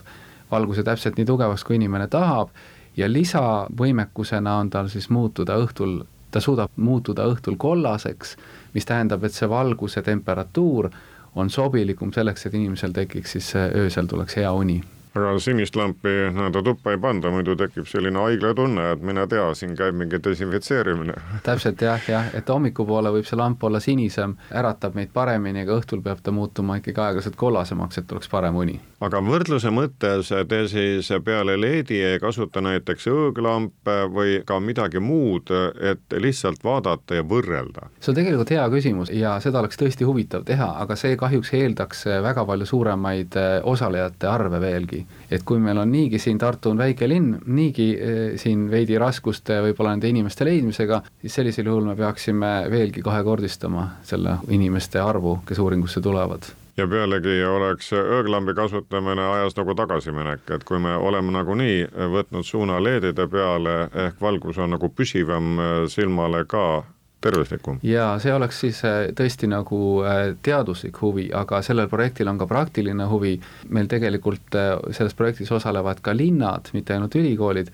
valguse 0.52 0.84
täpselt 0.84 1.18
nii 1.18 1.26
tugevaks, 1.26 1.64
kui 1.64 1.78
inimene 1.78 2.08
tahab, 2.08 2.54
ja 2.98 3.10
lisavõimekusena 3.10 4.58
on 4.62 4.70
tal 4.70 4.90
siis 4.90 5.10
muutuda 5.10 5.58
õhtul, 5.62 6.04
ta 6.32 6.42
suudab 6.42 6.74
muutuda 6.76 7.26
õhtul 7.30 7.58
kollaseks, 7.58 8.36
mis 8.74 8.86
tähendab, 8.86 9.24
et 9.24 9.34
see 9.34 9.50
valguse 9.50 10.02
temperatuur 10.06 10.90
on 11.36 11.50
sobilikum 11.50 12.14
selleks, 12.14 12.46
et 12.46 12.54
inimesel 12.54 12.94
tekiks 12.94 13.38
siis 13.38 13.52
öösel 13.56 14.10
tuleks 14.10 14.38
hea 14.42 14.54
uni 14.54 14.82
aga 15.16 15.40
sinist 15.42 15.76
lampi 15.76 16.10
nii-öelda 16.34 16.62
tuppa 16.64 16.92
ei 16.94 16.98
panda, 17.02 17.32
muidu 17.34 17.56
tekib 17.58 17.88
selline 17.90 18.20
haiglatunne, 18.22 18.92
et 18.94 19.02
mine 19.06 19.26
tea, 19.28 19.48
siin 19.58 19.74
käib 19.78 19.98
mingi 19.98 20.20
desinfitseerimine. 20.24 21.16
täpselt 21.44 21.82
jah, 21.82 22.02
jah, 22.08 22.30
et 22.38 22.50
hommikupoole 22.50 23.10
võib 23.16 23.26
see 23.26 23.40
lamp 23.40 23.64
olla 23.64 23.82
sinisem, 23.82 24.36
äratab 24.54 24.98
meid 25.00 25.10
paremini, 25.14 25.64
aga 25.66 25.80
õhtul 25.80 26.04
peab 26.06 26.22
ta 26.24 26.34
muutuma 26.36 26.78
ikkagi 26.78 27.02
aeglaselt 27.02 27.40
kollasemaks, 27.40 27.98
et 27.98 28.12
oleks 28.12 28.30
parem 28.30 28.56
uni. 28.62 28.80
aga 29.02 29.22
võrdluse 29.26 29.72
mõttes 29.74 30.30
te 30.50 30.62
siis 30.68 31.10
peale 31.26 31.58
LED-i 31.58 32.02
ei 32.12 32.20
kasuta 32.22 32.62
näiteks 32.62 33.10
õõglampe 33.10 33.98
või 34.14 34.40
ka 34.46 34.60
midagi 34.60 35.02
muud, 35.02 35.50
et 35.82 36.18
lihtsalt 36.22 36.64
vaadata 36.64 37.18
ja 37.18 37.26
võrrelda? 37.26 37.90
see 38.00 38.14
on 38.14 38.22
tegelikult 38.22 38.54
hea 38.54 38.70
küsimus 38.70 39.10
ja 39.14 39.40
seda 39.42 39.64
oleks 39.64 39.82
tõesti 39.82 40.06
huvitav 40.06 40.46
teha, 40.46 40.70
aga 40.86 40.96
see 41.00 41.18
kahjuks 41.18 41.54
eeldaks 41.58 42.06
väga 42.22 42.46
palju 42.46 42.70
suuremaid 42.70 43.42
osalejate 43.64 44.30
arve 44.30 44.62
veelgi 44.62 44.99
niimoodi, 45.00 45.28
et 45.32 45.44
kui 45.46 45.60
meil 45.60 45.78
on 45.78 45.92
niigi 45.92 46.20
siin 46.20 46.38
Tartu 46.38 46.72
on 46.72 46.78
väike 46.78 47.08
linn, 47.08 47.38
niigi 47.46 47.90
eh, 48.00 48.38
siin 48.38 48.70
veidi 48.72 48.98
raskust 48.98 49.50
võib-olla 49.50 49.96
nende 49.96 50.10
inimeste 50.10 50.46
leidmisega, 50.46 51.02
siis 51.22 51.36
sellisel 51.36 51.66
juhul 51.66 51.86
me 51.86 51.96
peaksime 51.96 52.70
veelgi 52.72 53.02
kahekordistama 53.02 53.90
selle 54.04 54.40
inimeste 54.50 55.00
arvu, 55.00 55.40
kes 55.46 55.60
uuringusse 55.60 56.02
tulevad. 56.02 56.52
Ja 56.78 56.88
pealegi 56.88 57.44
oleks 57.44 57.92
ööklambi 57.94 58.54
kasutamine 58.56 59.22
ajas 59.22 59.56
nagu 59.58 59.76
tagasiminek, 59.76 60.46
et 60.56 60.64
kui 60.64 60.80
me 60.80 60.96
oleme 60.96 61.32
nagunii 61.36 61.90
võtnud 62.14 62.48
suuna 62.48 62.80
LED-ide 62.80 63.28
peale, 63.28 63.90
ehk 64.06 64.22
valgus 64.22 64.58
on 64.58 64.78
nagu 64.78 64.90
püsivam 64.96 65.60
silmale 65.92 66.46
ka 66.48 66.84
tervislikum. 67.22 67.80
jaa, 67.84 68.20
see 68.20 68.34
oleks 68.34 68.60
siis 68.60 68.82
äh, 68.86 69.00
tõesti 69.16 69.48
nagu 69.52 69.80
äh, 70.04 70.36
teaduslik 70.44 71.02
huvi, 71.02 71.30
aga 71.36 71.62
sellel 71.66 71.90
projektil 71.92 72.32
on 72.32 72.40
ka 72.40 72.48
praktiline 72.48 73.08
huvi, 73.12 73.40
meil 73.70 73.90
tegelikult 73.92 74.56
äh, 74.56 74.76
selles 74.96 75.16
projektis 75.18 75.52
osalevad 75.52 76.02
ka 76.02 76.16
linnad, 76.16 76.72
mitte 76.74 76.96
ainult 76.96 77.16
ülikoolid, 77.16 77.74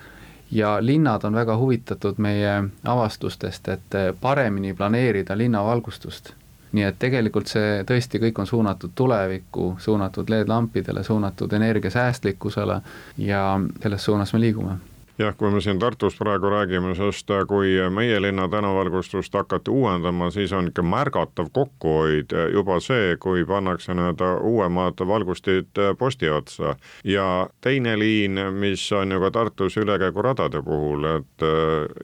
ja 0.51 0.77
linnad 0.81 1.23
on 1.25 1.35
väga 1.35 1.57
huvitatud 1.57 2.17
meie 2.21 2.55
avastustest, 2.83 3.67
et 3.67 3.99
paremini 4.21 4.73
planeerida 4.73 5.37
linnavalgustust. 5.37 6.33
nii 6.75 6.83
et 6.83 6.97
tegelikult 6.99 7.47
see 7.47 7.83
tõesti 7.87 8.19
kõik 8.19 8.39
on 8.41 8.47
suunatud 8.47 8.91
tulevikku, 8.95 9.77
suunatud 9.79 10.29
LED-lampidele, 10.29 11.03
suunatud 11.03 11.53
energiasäästlikkusele 11.53 12.81
ja 13.17 13.45
selles 13.81 14.05
suunas 14.05 14.33
me 14.33 14.39
liigume 14.39 14.75
jah, 15.17 15.35
kui 15.37 15.51
me 15.51 15.61
siin 15.61 15.79
Tartus 15.79 16.15
praegu 16.19 16.49
räägime, 16.49 16.95
sest 16.95 17.29
äh, 17.31 17.45
kui 17.47 17.75
meie 17.89 18.21
linna 18.21 18.47
tänavalgustust 18.51 19.33
hakati 19.33 19.71
uuendama, 19.71 20.29
siis 20.31 20.53
on 20.53 20.67
ikka 20.67 20.83
märgatav 20.83 21.49
kokkuhoid 21.53 22.33
äh, 22.33 22.47
juba 22.53 22.79
see, 22.83 23.15
kui 23.19 23.45
pannakse 23.45 23.95
nii-öelda 23.95 24.31
uuemad 24.43 25.05
valgustid 25.07 25.79
äh, 25.79 25.95
posti 25.97 26.29
otsa. 26.29 26.75
ja 27.03 27.49
teine 27.61 27.99
liin, 27.99 28.39
mis 28.51 28.91
on 28.91 29.11
ju 29.11 29.19
ka 29.19 29.31
Tartus 29.31 29.77
ülekäiguradade 29.77 30.61
puhul, 30.63 31.05
et 31.17 31.47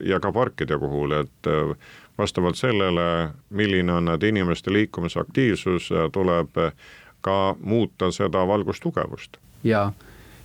ja 0.08 0.20
ka 0.20 0.32
parkide 0.32 0.78
puhul, 0.78 1.12
et 1.12 1.50
vastavalt 2.18 2.56
sellele, 2.56 3.32
milline 3.50 3.92
on 3.92 4.04
need 4.04 4.22
inimeste 4.22 4.72
liikumisaktiivsus, 4.72 5.90
tuleb 6.12 6.58
ka 7.20 7.56
muuta 7.60 8.10
seda 8.10 8.46
valgustugevust. 8.46 9.36
jaa 9.64 9.92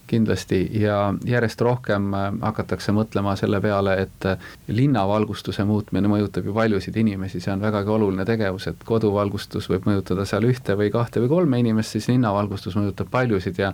kindlasti 0.07 0.69
ja 0.81 1.13
järjest 1.25 1.61
rohkem 1.61 2.13
äh, 2.13 2.31
hakatakse 2.41 2.91
mõtlema 2.95 3.35
selle 3.39 3.59
peale, 3.61 3.97
et 4.01 4.25
äh, 4.25 4.47
linnavalgustuse 4.67 5.65
muutmine 5.67 6.09
mõjutab 6.11 6.47
ju 6.47 6.55
paljusid 6.55 6.97
inimesi, 6.97 7.41
see 7.43 7.53
on 7.53 7.61
vägagi 7.61 7.91
oluline 7.91 8.25
tegevus, 8.25 8.69
et 8.71 8.87
koduvalgustus 8.87 9.69
võib 9.69 9.87
mõjutada 9.89 10.25
seal 10.25 10.47
ühte 10.47 10.77
või 10.79 10.89
kahte 10.93 11.23
või 11.23 11.31
kolme 11.35 11.61
inimest, 11.63 11.95
siis 11.95 12.09
linnavalgustus 12.13 12.79
mõjutab 12.79 13.11
paljusid 13.11 13.63
ja 13.63 13.73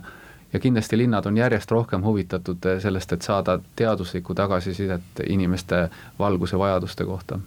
ja 0.54 0.60
kindlasti 0.62 0.98
linnad 0.98 1.26
on 1.26 1.36
järjest 1.36 1.70
rohkem 1.70 2.04
huvitatud 2.06 2.66
äh, 2.66 2.78
sellest, 2.82 3.12
et 3.12 3.22
saada 3.22 3.58
teaduslikku 3.76 4.34
tagasisidet 4.34 5.26
inimeste 5.26 5.88
valguse 6.18 6.58
vajaduste 6.58 7.04
kohta. 7.04 7.38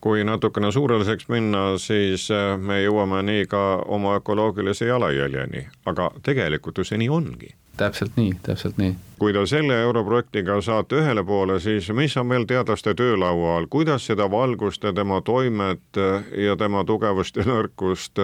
Kui 0.00 0.24
natukene 0.24 0.68
suureliseks 0.72 1.28
minna, 1.32 1.78
siis 1.80 2.28
me 2.60 2.82
jõuame 2.82 3.22
nii 3.26 3.46
ka 3.50 3.62
oma 3.96 4.18
ökoloogilise 4.20 4.86
jalajäljeni, 4.86 5.66
aga 5.88 6.10
tegelikult 6.22 6.78
ju 6.78 6.84
see 6.84 7.00
nii 7.00 7.08
ongi 7.10 7.48
täpselt 7.76 8.16
nii, 8.16 8.32
täpselt 8.42 8.78
nii. 8.78 8.94
kui 9.18 9.32
te 9.32 9.42
selle 9.48 9.78
europrojektiga 9.82 10.58
saate 10.60 10.98
ühele 11.00 11.24
poole, 11.24 11.60
siis 11.60 11.88
mis 11.96 12.16
on 12.16 12.28
veel 12.28 12.44
teadlaste 12.48 12.94
töölaual, 12.94 13.66
kuidas 13.70 14.06
seda 14.06 14.30
valgust 14.30 14.84
ja 14.84 14.92
tema 14.92 15.20
toimet 15.20 16.00
ja 16.46 16.56
tema 16.56 16.84
tugevust 16.84 17.36
ja 17.36 17.46
nõrkust 17.48 18.20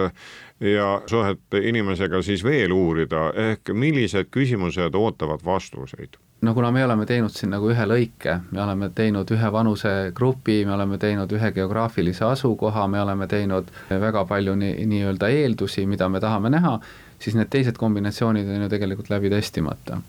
ja 0.61 0.91
suhet 1.07 1.61
inimesega 1.63 2.23
siis 2.23 2.45
veel 2.45 2.73
uurida, 2.73 3.31
ehk 3.51 3.73
millised 3.73 4.29
küsimused 4.31 4.95
ootavad 4.95 5.45
vastuseid? 5.45 6.21
No 6.43 6.55
kuna 6.55 6.71
me 6.71 6.85
oleme 6.85 7.07
teinud 7.07 7.31
siin 7.31 7.53
nagu 7.55 7.71
ühe 7.71 7.85
lõike, 7.87 8.41
me 8.51 8.63
oleme 8.63 8.91
teinud 8.95 9.31
ühe 9.31 9.53
vanusegrupi, 9.53 10.65
me 10.67 10.75
oleme 10.75 10.99
teinud 10.99 11.33
ühe 11.33 11.53
geograafilise 11.55 12.25
asukoha, 12.25 12.89
me 12.89 13.01
oleme 13.01 13.29
teinud 13.31 13.71
väga 13.91 14.25
palju 14.27 14.57
nii, 14.59 14.87
nii-öelda 14.91 15.31
eeldusi, 15.31 15.87
mida 15.87 16.09
me 16.09 16.21
tahame 16.21 16.51
näha 16.51 16.79
siis 17.23 17.39
need 17.39 17.51
teised 17.53 17.79
kombinatsioonid 17.79 18.49
on 18.51 18.67
ju 18.67 18.73
tegelikult 18.73 19.11
läbi 19.11 19.31
testimata. 19.31 20.01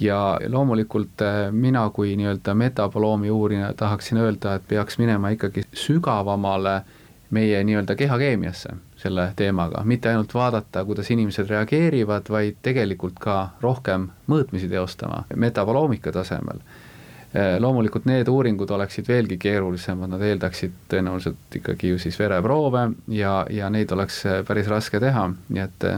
ja 0.00 0.38
loomulikult 0.48 1.22
äh, 1.22 1.52
mina 1.52 1.84
kui 1.94 2.16
nii-öelda 2.16 2.54
metaboloomi 2.54 3.30
uurija 3.30 3.72
tahaksin 3.76 4.18
öelda, 4.18 4.54
et 4.54 4.64
peaks 4.68 4.98
minema 4.98 5.30
ikkagi 5.30 5.62
sügavamale 5.72 6.80
meie 7.32 7.62
nii-öelda 7.64 7.96
kehakeemiasse 7.96 8.76
selle 9.02 9.26
teemaga, 9.36 9.82
mitte 9.88 10.12
ainult 10.12 10.34
vaadata, 10.34 10.84
kuidas 10.84 11.10
inimesed 11.10 11.48
reageerivad, 11.50 12.28
vaid 12.30 12.60
tegelikult 12.62 13.18
ka 13.20 13.36
rohkem 13.60 14.10
mõõtmisi 14.30 14.70
teostama 14.70 15.24
metaboloomika 15.34 16.12
tasemel. 16.12 16.60
Äh, 17.32 17.56
loomulikult 17.60 18.04
need 18.06 18.28
uuringud 18.28 18.70
oleksid 18.70 19.08
veelgi 19.08 19.38
keerulisemad, 19.40 20.12
nad 20.12 20.22
eeldaksid 20.22 20.74
tõenäoliselt 20.92 21.56
ikkagi 21.56 21.94
ju 21.94 21.98
siis 21.98 22.18
vereproove 22.20 22.90
ja, 23.16 23.40
ja 23.50 23.70
neid 23.72 23.92
oleks 23.92 24.26
äh, 24.26 24.42
päris 24.46 24.68
raske 24.68 25.00
teha, 25.00 25.30
nii 25.48 25.64
et 25.64 25.88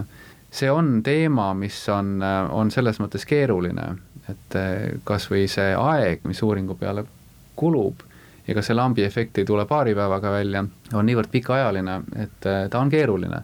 see 0.54 0.70
on 0.70 1.02
teema, 1.02 1.50
mis 1.58 1.76
on, 1.90 2.18
on 2.50 2.70
selles 2.70 3.00
mõttes 3.02 3.26
keeruline, 3.26 3.88
et 4.30 4.58
eh, 4.58 4.96
kas 5.04 5.26
või 5.30 5.46
see 5.50 5.74
aeg, 5.74 6.24
mis 6.28 6.42
uuringu 6.46 6.76
peale 6.80 7.04
kulub 7.58 8.04
ja 8.46 8.54
kas 8.54 8.68
see 8.70 8.76
lambi 8.76 9.04
efekt 9.04 9.38
ei 9.38 9.44
tule 9.48 9.66
paari 9.66 9.94
päevaga 9.94 10.34
välja, 10.34 10.64
on 10.92 11.06
niivõrd 11.06 11.30
pikaajaline, 11.32 12.00
et 12.26 12.50
eh, 12.50 12.66
ta 12.70 12.80
on 12.80 12.92
keeruline. 12.92 13.42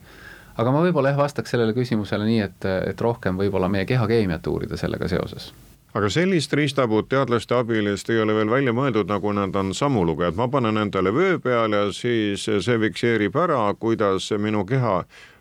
aga 0.61 0.73
ma 0.73 0.85
võib-olla 0.85 1.15
jah, 1.15 1.23
vastaks 1.23 1.51
sellele 1.51 1.73
küsimusele 1.73 2.27
nii, 2.29 2.41
et, 2.45 2.71
et 2.93 3.01
rohkem 3.01 3.39
võib-olla 3.41 3.69
meie 3.69 3.89
kehakeemiat 3.89 4.47
uurida 4.47 4.77
sellega 4.77 5.09
seoses 5.09 5.53
aga 5.95 6.11
sellist 6.13 6.53
riistapuud 6.55 7.09
teadlaste 7.11 7.57
abilist 7.57 8.11
ei 8.11 8.21
ole 8.23 8.35
veel 8.37 8.51
välja 8.51 8.75
mõeldud, 8.77 9.09
nagu 9.11 9.33
nad 9.35 9.57
on 9.57 9.75
sammulugejad, 9.75 10.39
ma 10.39 10.49
panen 10.49 10.79
endale 10.79 11.13
vöö 11.15 11.39
peale 11.43 11.85
ja 11.85 11.93
siis 11.93 12.47
see 12.47 12.79
fikseerib 12.87 13.37
ära, 13.37 13.63
kuidas 13.79 14.31
minu 14.39 14.65
keha 14.67 15.01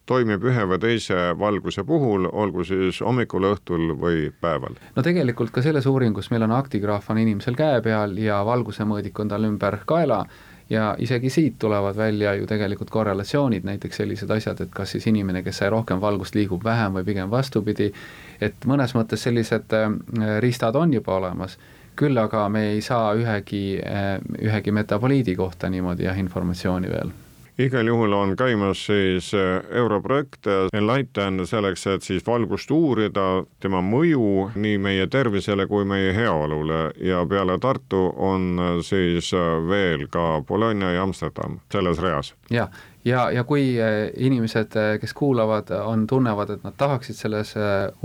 toimib 0.09 0.43
ühe 0.49 0.65
või 0.71 0.81
teise 0.81 1.17
valguse 1.38 1.83
puhul, 1.85 2.25
olgu 2.31 2.65
siis 2.65 3.01
hommikul, 3.05 3.45
õhtul 3.51 3.93
või 4.01 4.29
päeval? 4.41 4.79
no 4.95 5.05
tegelikult 5.05 5.53
ka 5.53 5.62
selles 5.65 5.85
uuringus 5.89 6.31
meil 6.33 6.47
on 6.47 6.55
aktigraaf 6.57 7.12
on 7.13 7.21
inimesel 7.21 7.57
käe 7.59 7.81
peal 7.85 8.17
ja 8.17 8.41
valguse 8.45 8.88
mõõdik 8.89 9.21
on 9.21 9.29
tal 9.29 9.45
ümber 9.45 9.81
kaela 9.85 10.23
ja 10.69 10.95
isegi 10.99 11.29
siit 11.29 11.55
tulevad 11.60 11.97
välja 11.97 12.34
ju 12.36 12.45
tegelikult 12.47 12.89
korrelatsioonid, 12.89 13.63
näiteks 13.65 14.01
sellised 14.01 14.29
asjad, 14.32 14.62
et 14.62 14.73
kas 14.73 14.91
siis 14.95 15.08
inimene, 15.08 15.43
kes 15.43 15.63
sai 15.63 15.69
rohkem 15.69 16.01
valgust, 16.01 16.36
liigub 16.36 16.63
vähem 16.63 16.99
või 16.99 17.05
pigem 17.08 17.32
vastupidi, 17.32 17.91
et 18.41 18.67
mõnes 18.69 18.93
mõttes 18.97 19.23
sellised 19.25 19.73
äh, 19.73 19.89
riistad 20.39 20.75
on 20.75 20.93
juba 20.93 21.15
olemas, 21.17 21.58
küll 21.99 22.17
aga 22.17 22.45
me 22.49 22.69
ei 22.75 22.82
saa 22.82 23.13
ühegi, 23.17 23.63
äh, 23.82 24.13
ühegi 24.41 24.71
metaboliidi 24.71 25.36
kohta 25.36 25.69
niimoodi 25.69 26.08
jah, 26.08 26.19
informatsiooni 26.19 26.93
veel 26.93 27.17
igal 27.60 27.88
juhul 27.88 28.13
on 28.13 28.36
käimas 28.38 28.86
siis 28.86 29.34
äh, 29.34 29.63
europrojekt 29.78 30.48
äh, 30.48 30.54
Enlighten 30.74 31.48
selleks, 31.48 31.88
et 31.88 32.04
siis 32.04 32.24
valgust 32.28 32.72
uurida, 32.72 33.43
tema 33.60 33.82
mõju 33.84 34.52
nii 34.56 34.78
meie 34.80 35.08
tervisele 35.12 35.67
kui 35.67 35.86
meie 35.86 36.13
heaolule 36.15 36.91
ja 37.04 37.26
peale 37.30 37.60
Tartu 37.60 38.06
on 38.15 38.60
äh, 38.60 38.78
siis 38.86 39.34
veel 39.67 40.08
ka 40.12 40.41
Bologna 40.48 40.93
ja 40.95 41.04
Amsterdam 41.04 41.60
selles 41.72 42.00
reas. 42.00 42.34
jah, 42.50 42.72
ja, 43.10 43.26
ja 43.32 43.43
kui 43.48 43.74
inimesed, 44.17 44.76
kes 45.02 45.13
kuulavad, 45.17 45.72
on, 45.84 46.06
tunnevad, 46.08 46.54
et 46.56 46.63
nad 46.63 46.76
tahaksid 46.78 47.17
selles 47.17 47.54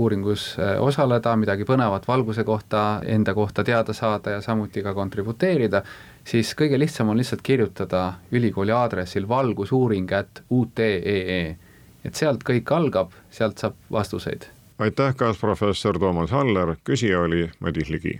uuringus 0.01 0.47
osaleda, 0.79 1.35
midagi 1.39 1.67
põnevat 1.67 2.07
valguse 2.07 2.43
kohta, 2.47 2.85
enda 3.05 3.33
kohta 3.37 3.63
teada 3.63 3.93
saada 3.93 4.37
ja 4.37 4.41
samuti 4.41 4.83
ka 4.85 4.93
kontributeerida, 4.97 5.83
siis 6.25 6.55
kõige 6.57 6.79
lihtsam 6.79 7.13
on 7.13 7.21
lihtsalt 7.21 7.45
kirjutada 7.45 8.05
ülikooli 8.31 8.73
aadressil 8.75 9.29
valgusuuring 9.29 10.11
at 10.13 10.43
UTEE. 10.49 11.57
et 12.05 12.13
sealt 12.15 12.43
kõik 12.45 12.69
algab, 12.69 13.11
sealt 13.31 13.57
saab 13.57 13.73
vastuseid. 13.91 14.45
aitäh, 14.79 15.15
kaasprofessor 15.15 15.99
Toomas 15.99 16.31
Haller, 16.31 16.75
küsija 16.83 17.19
oli 17.21 17.49
Madis 17.59 17.89
Ligi. 17.89 18.19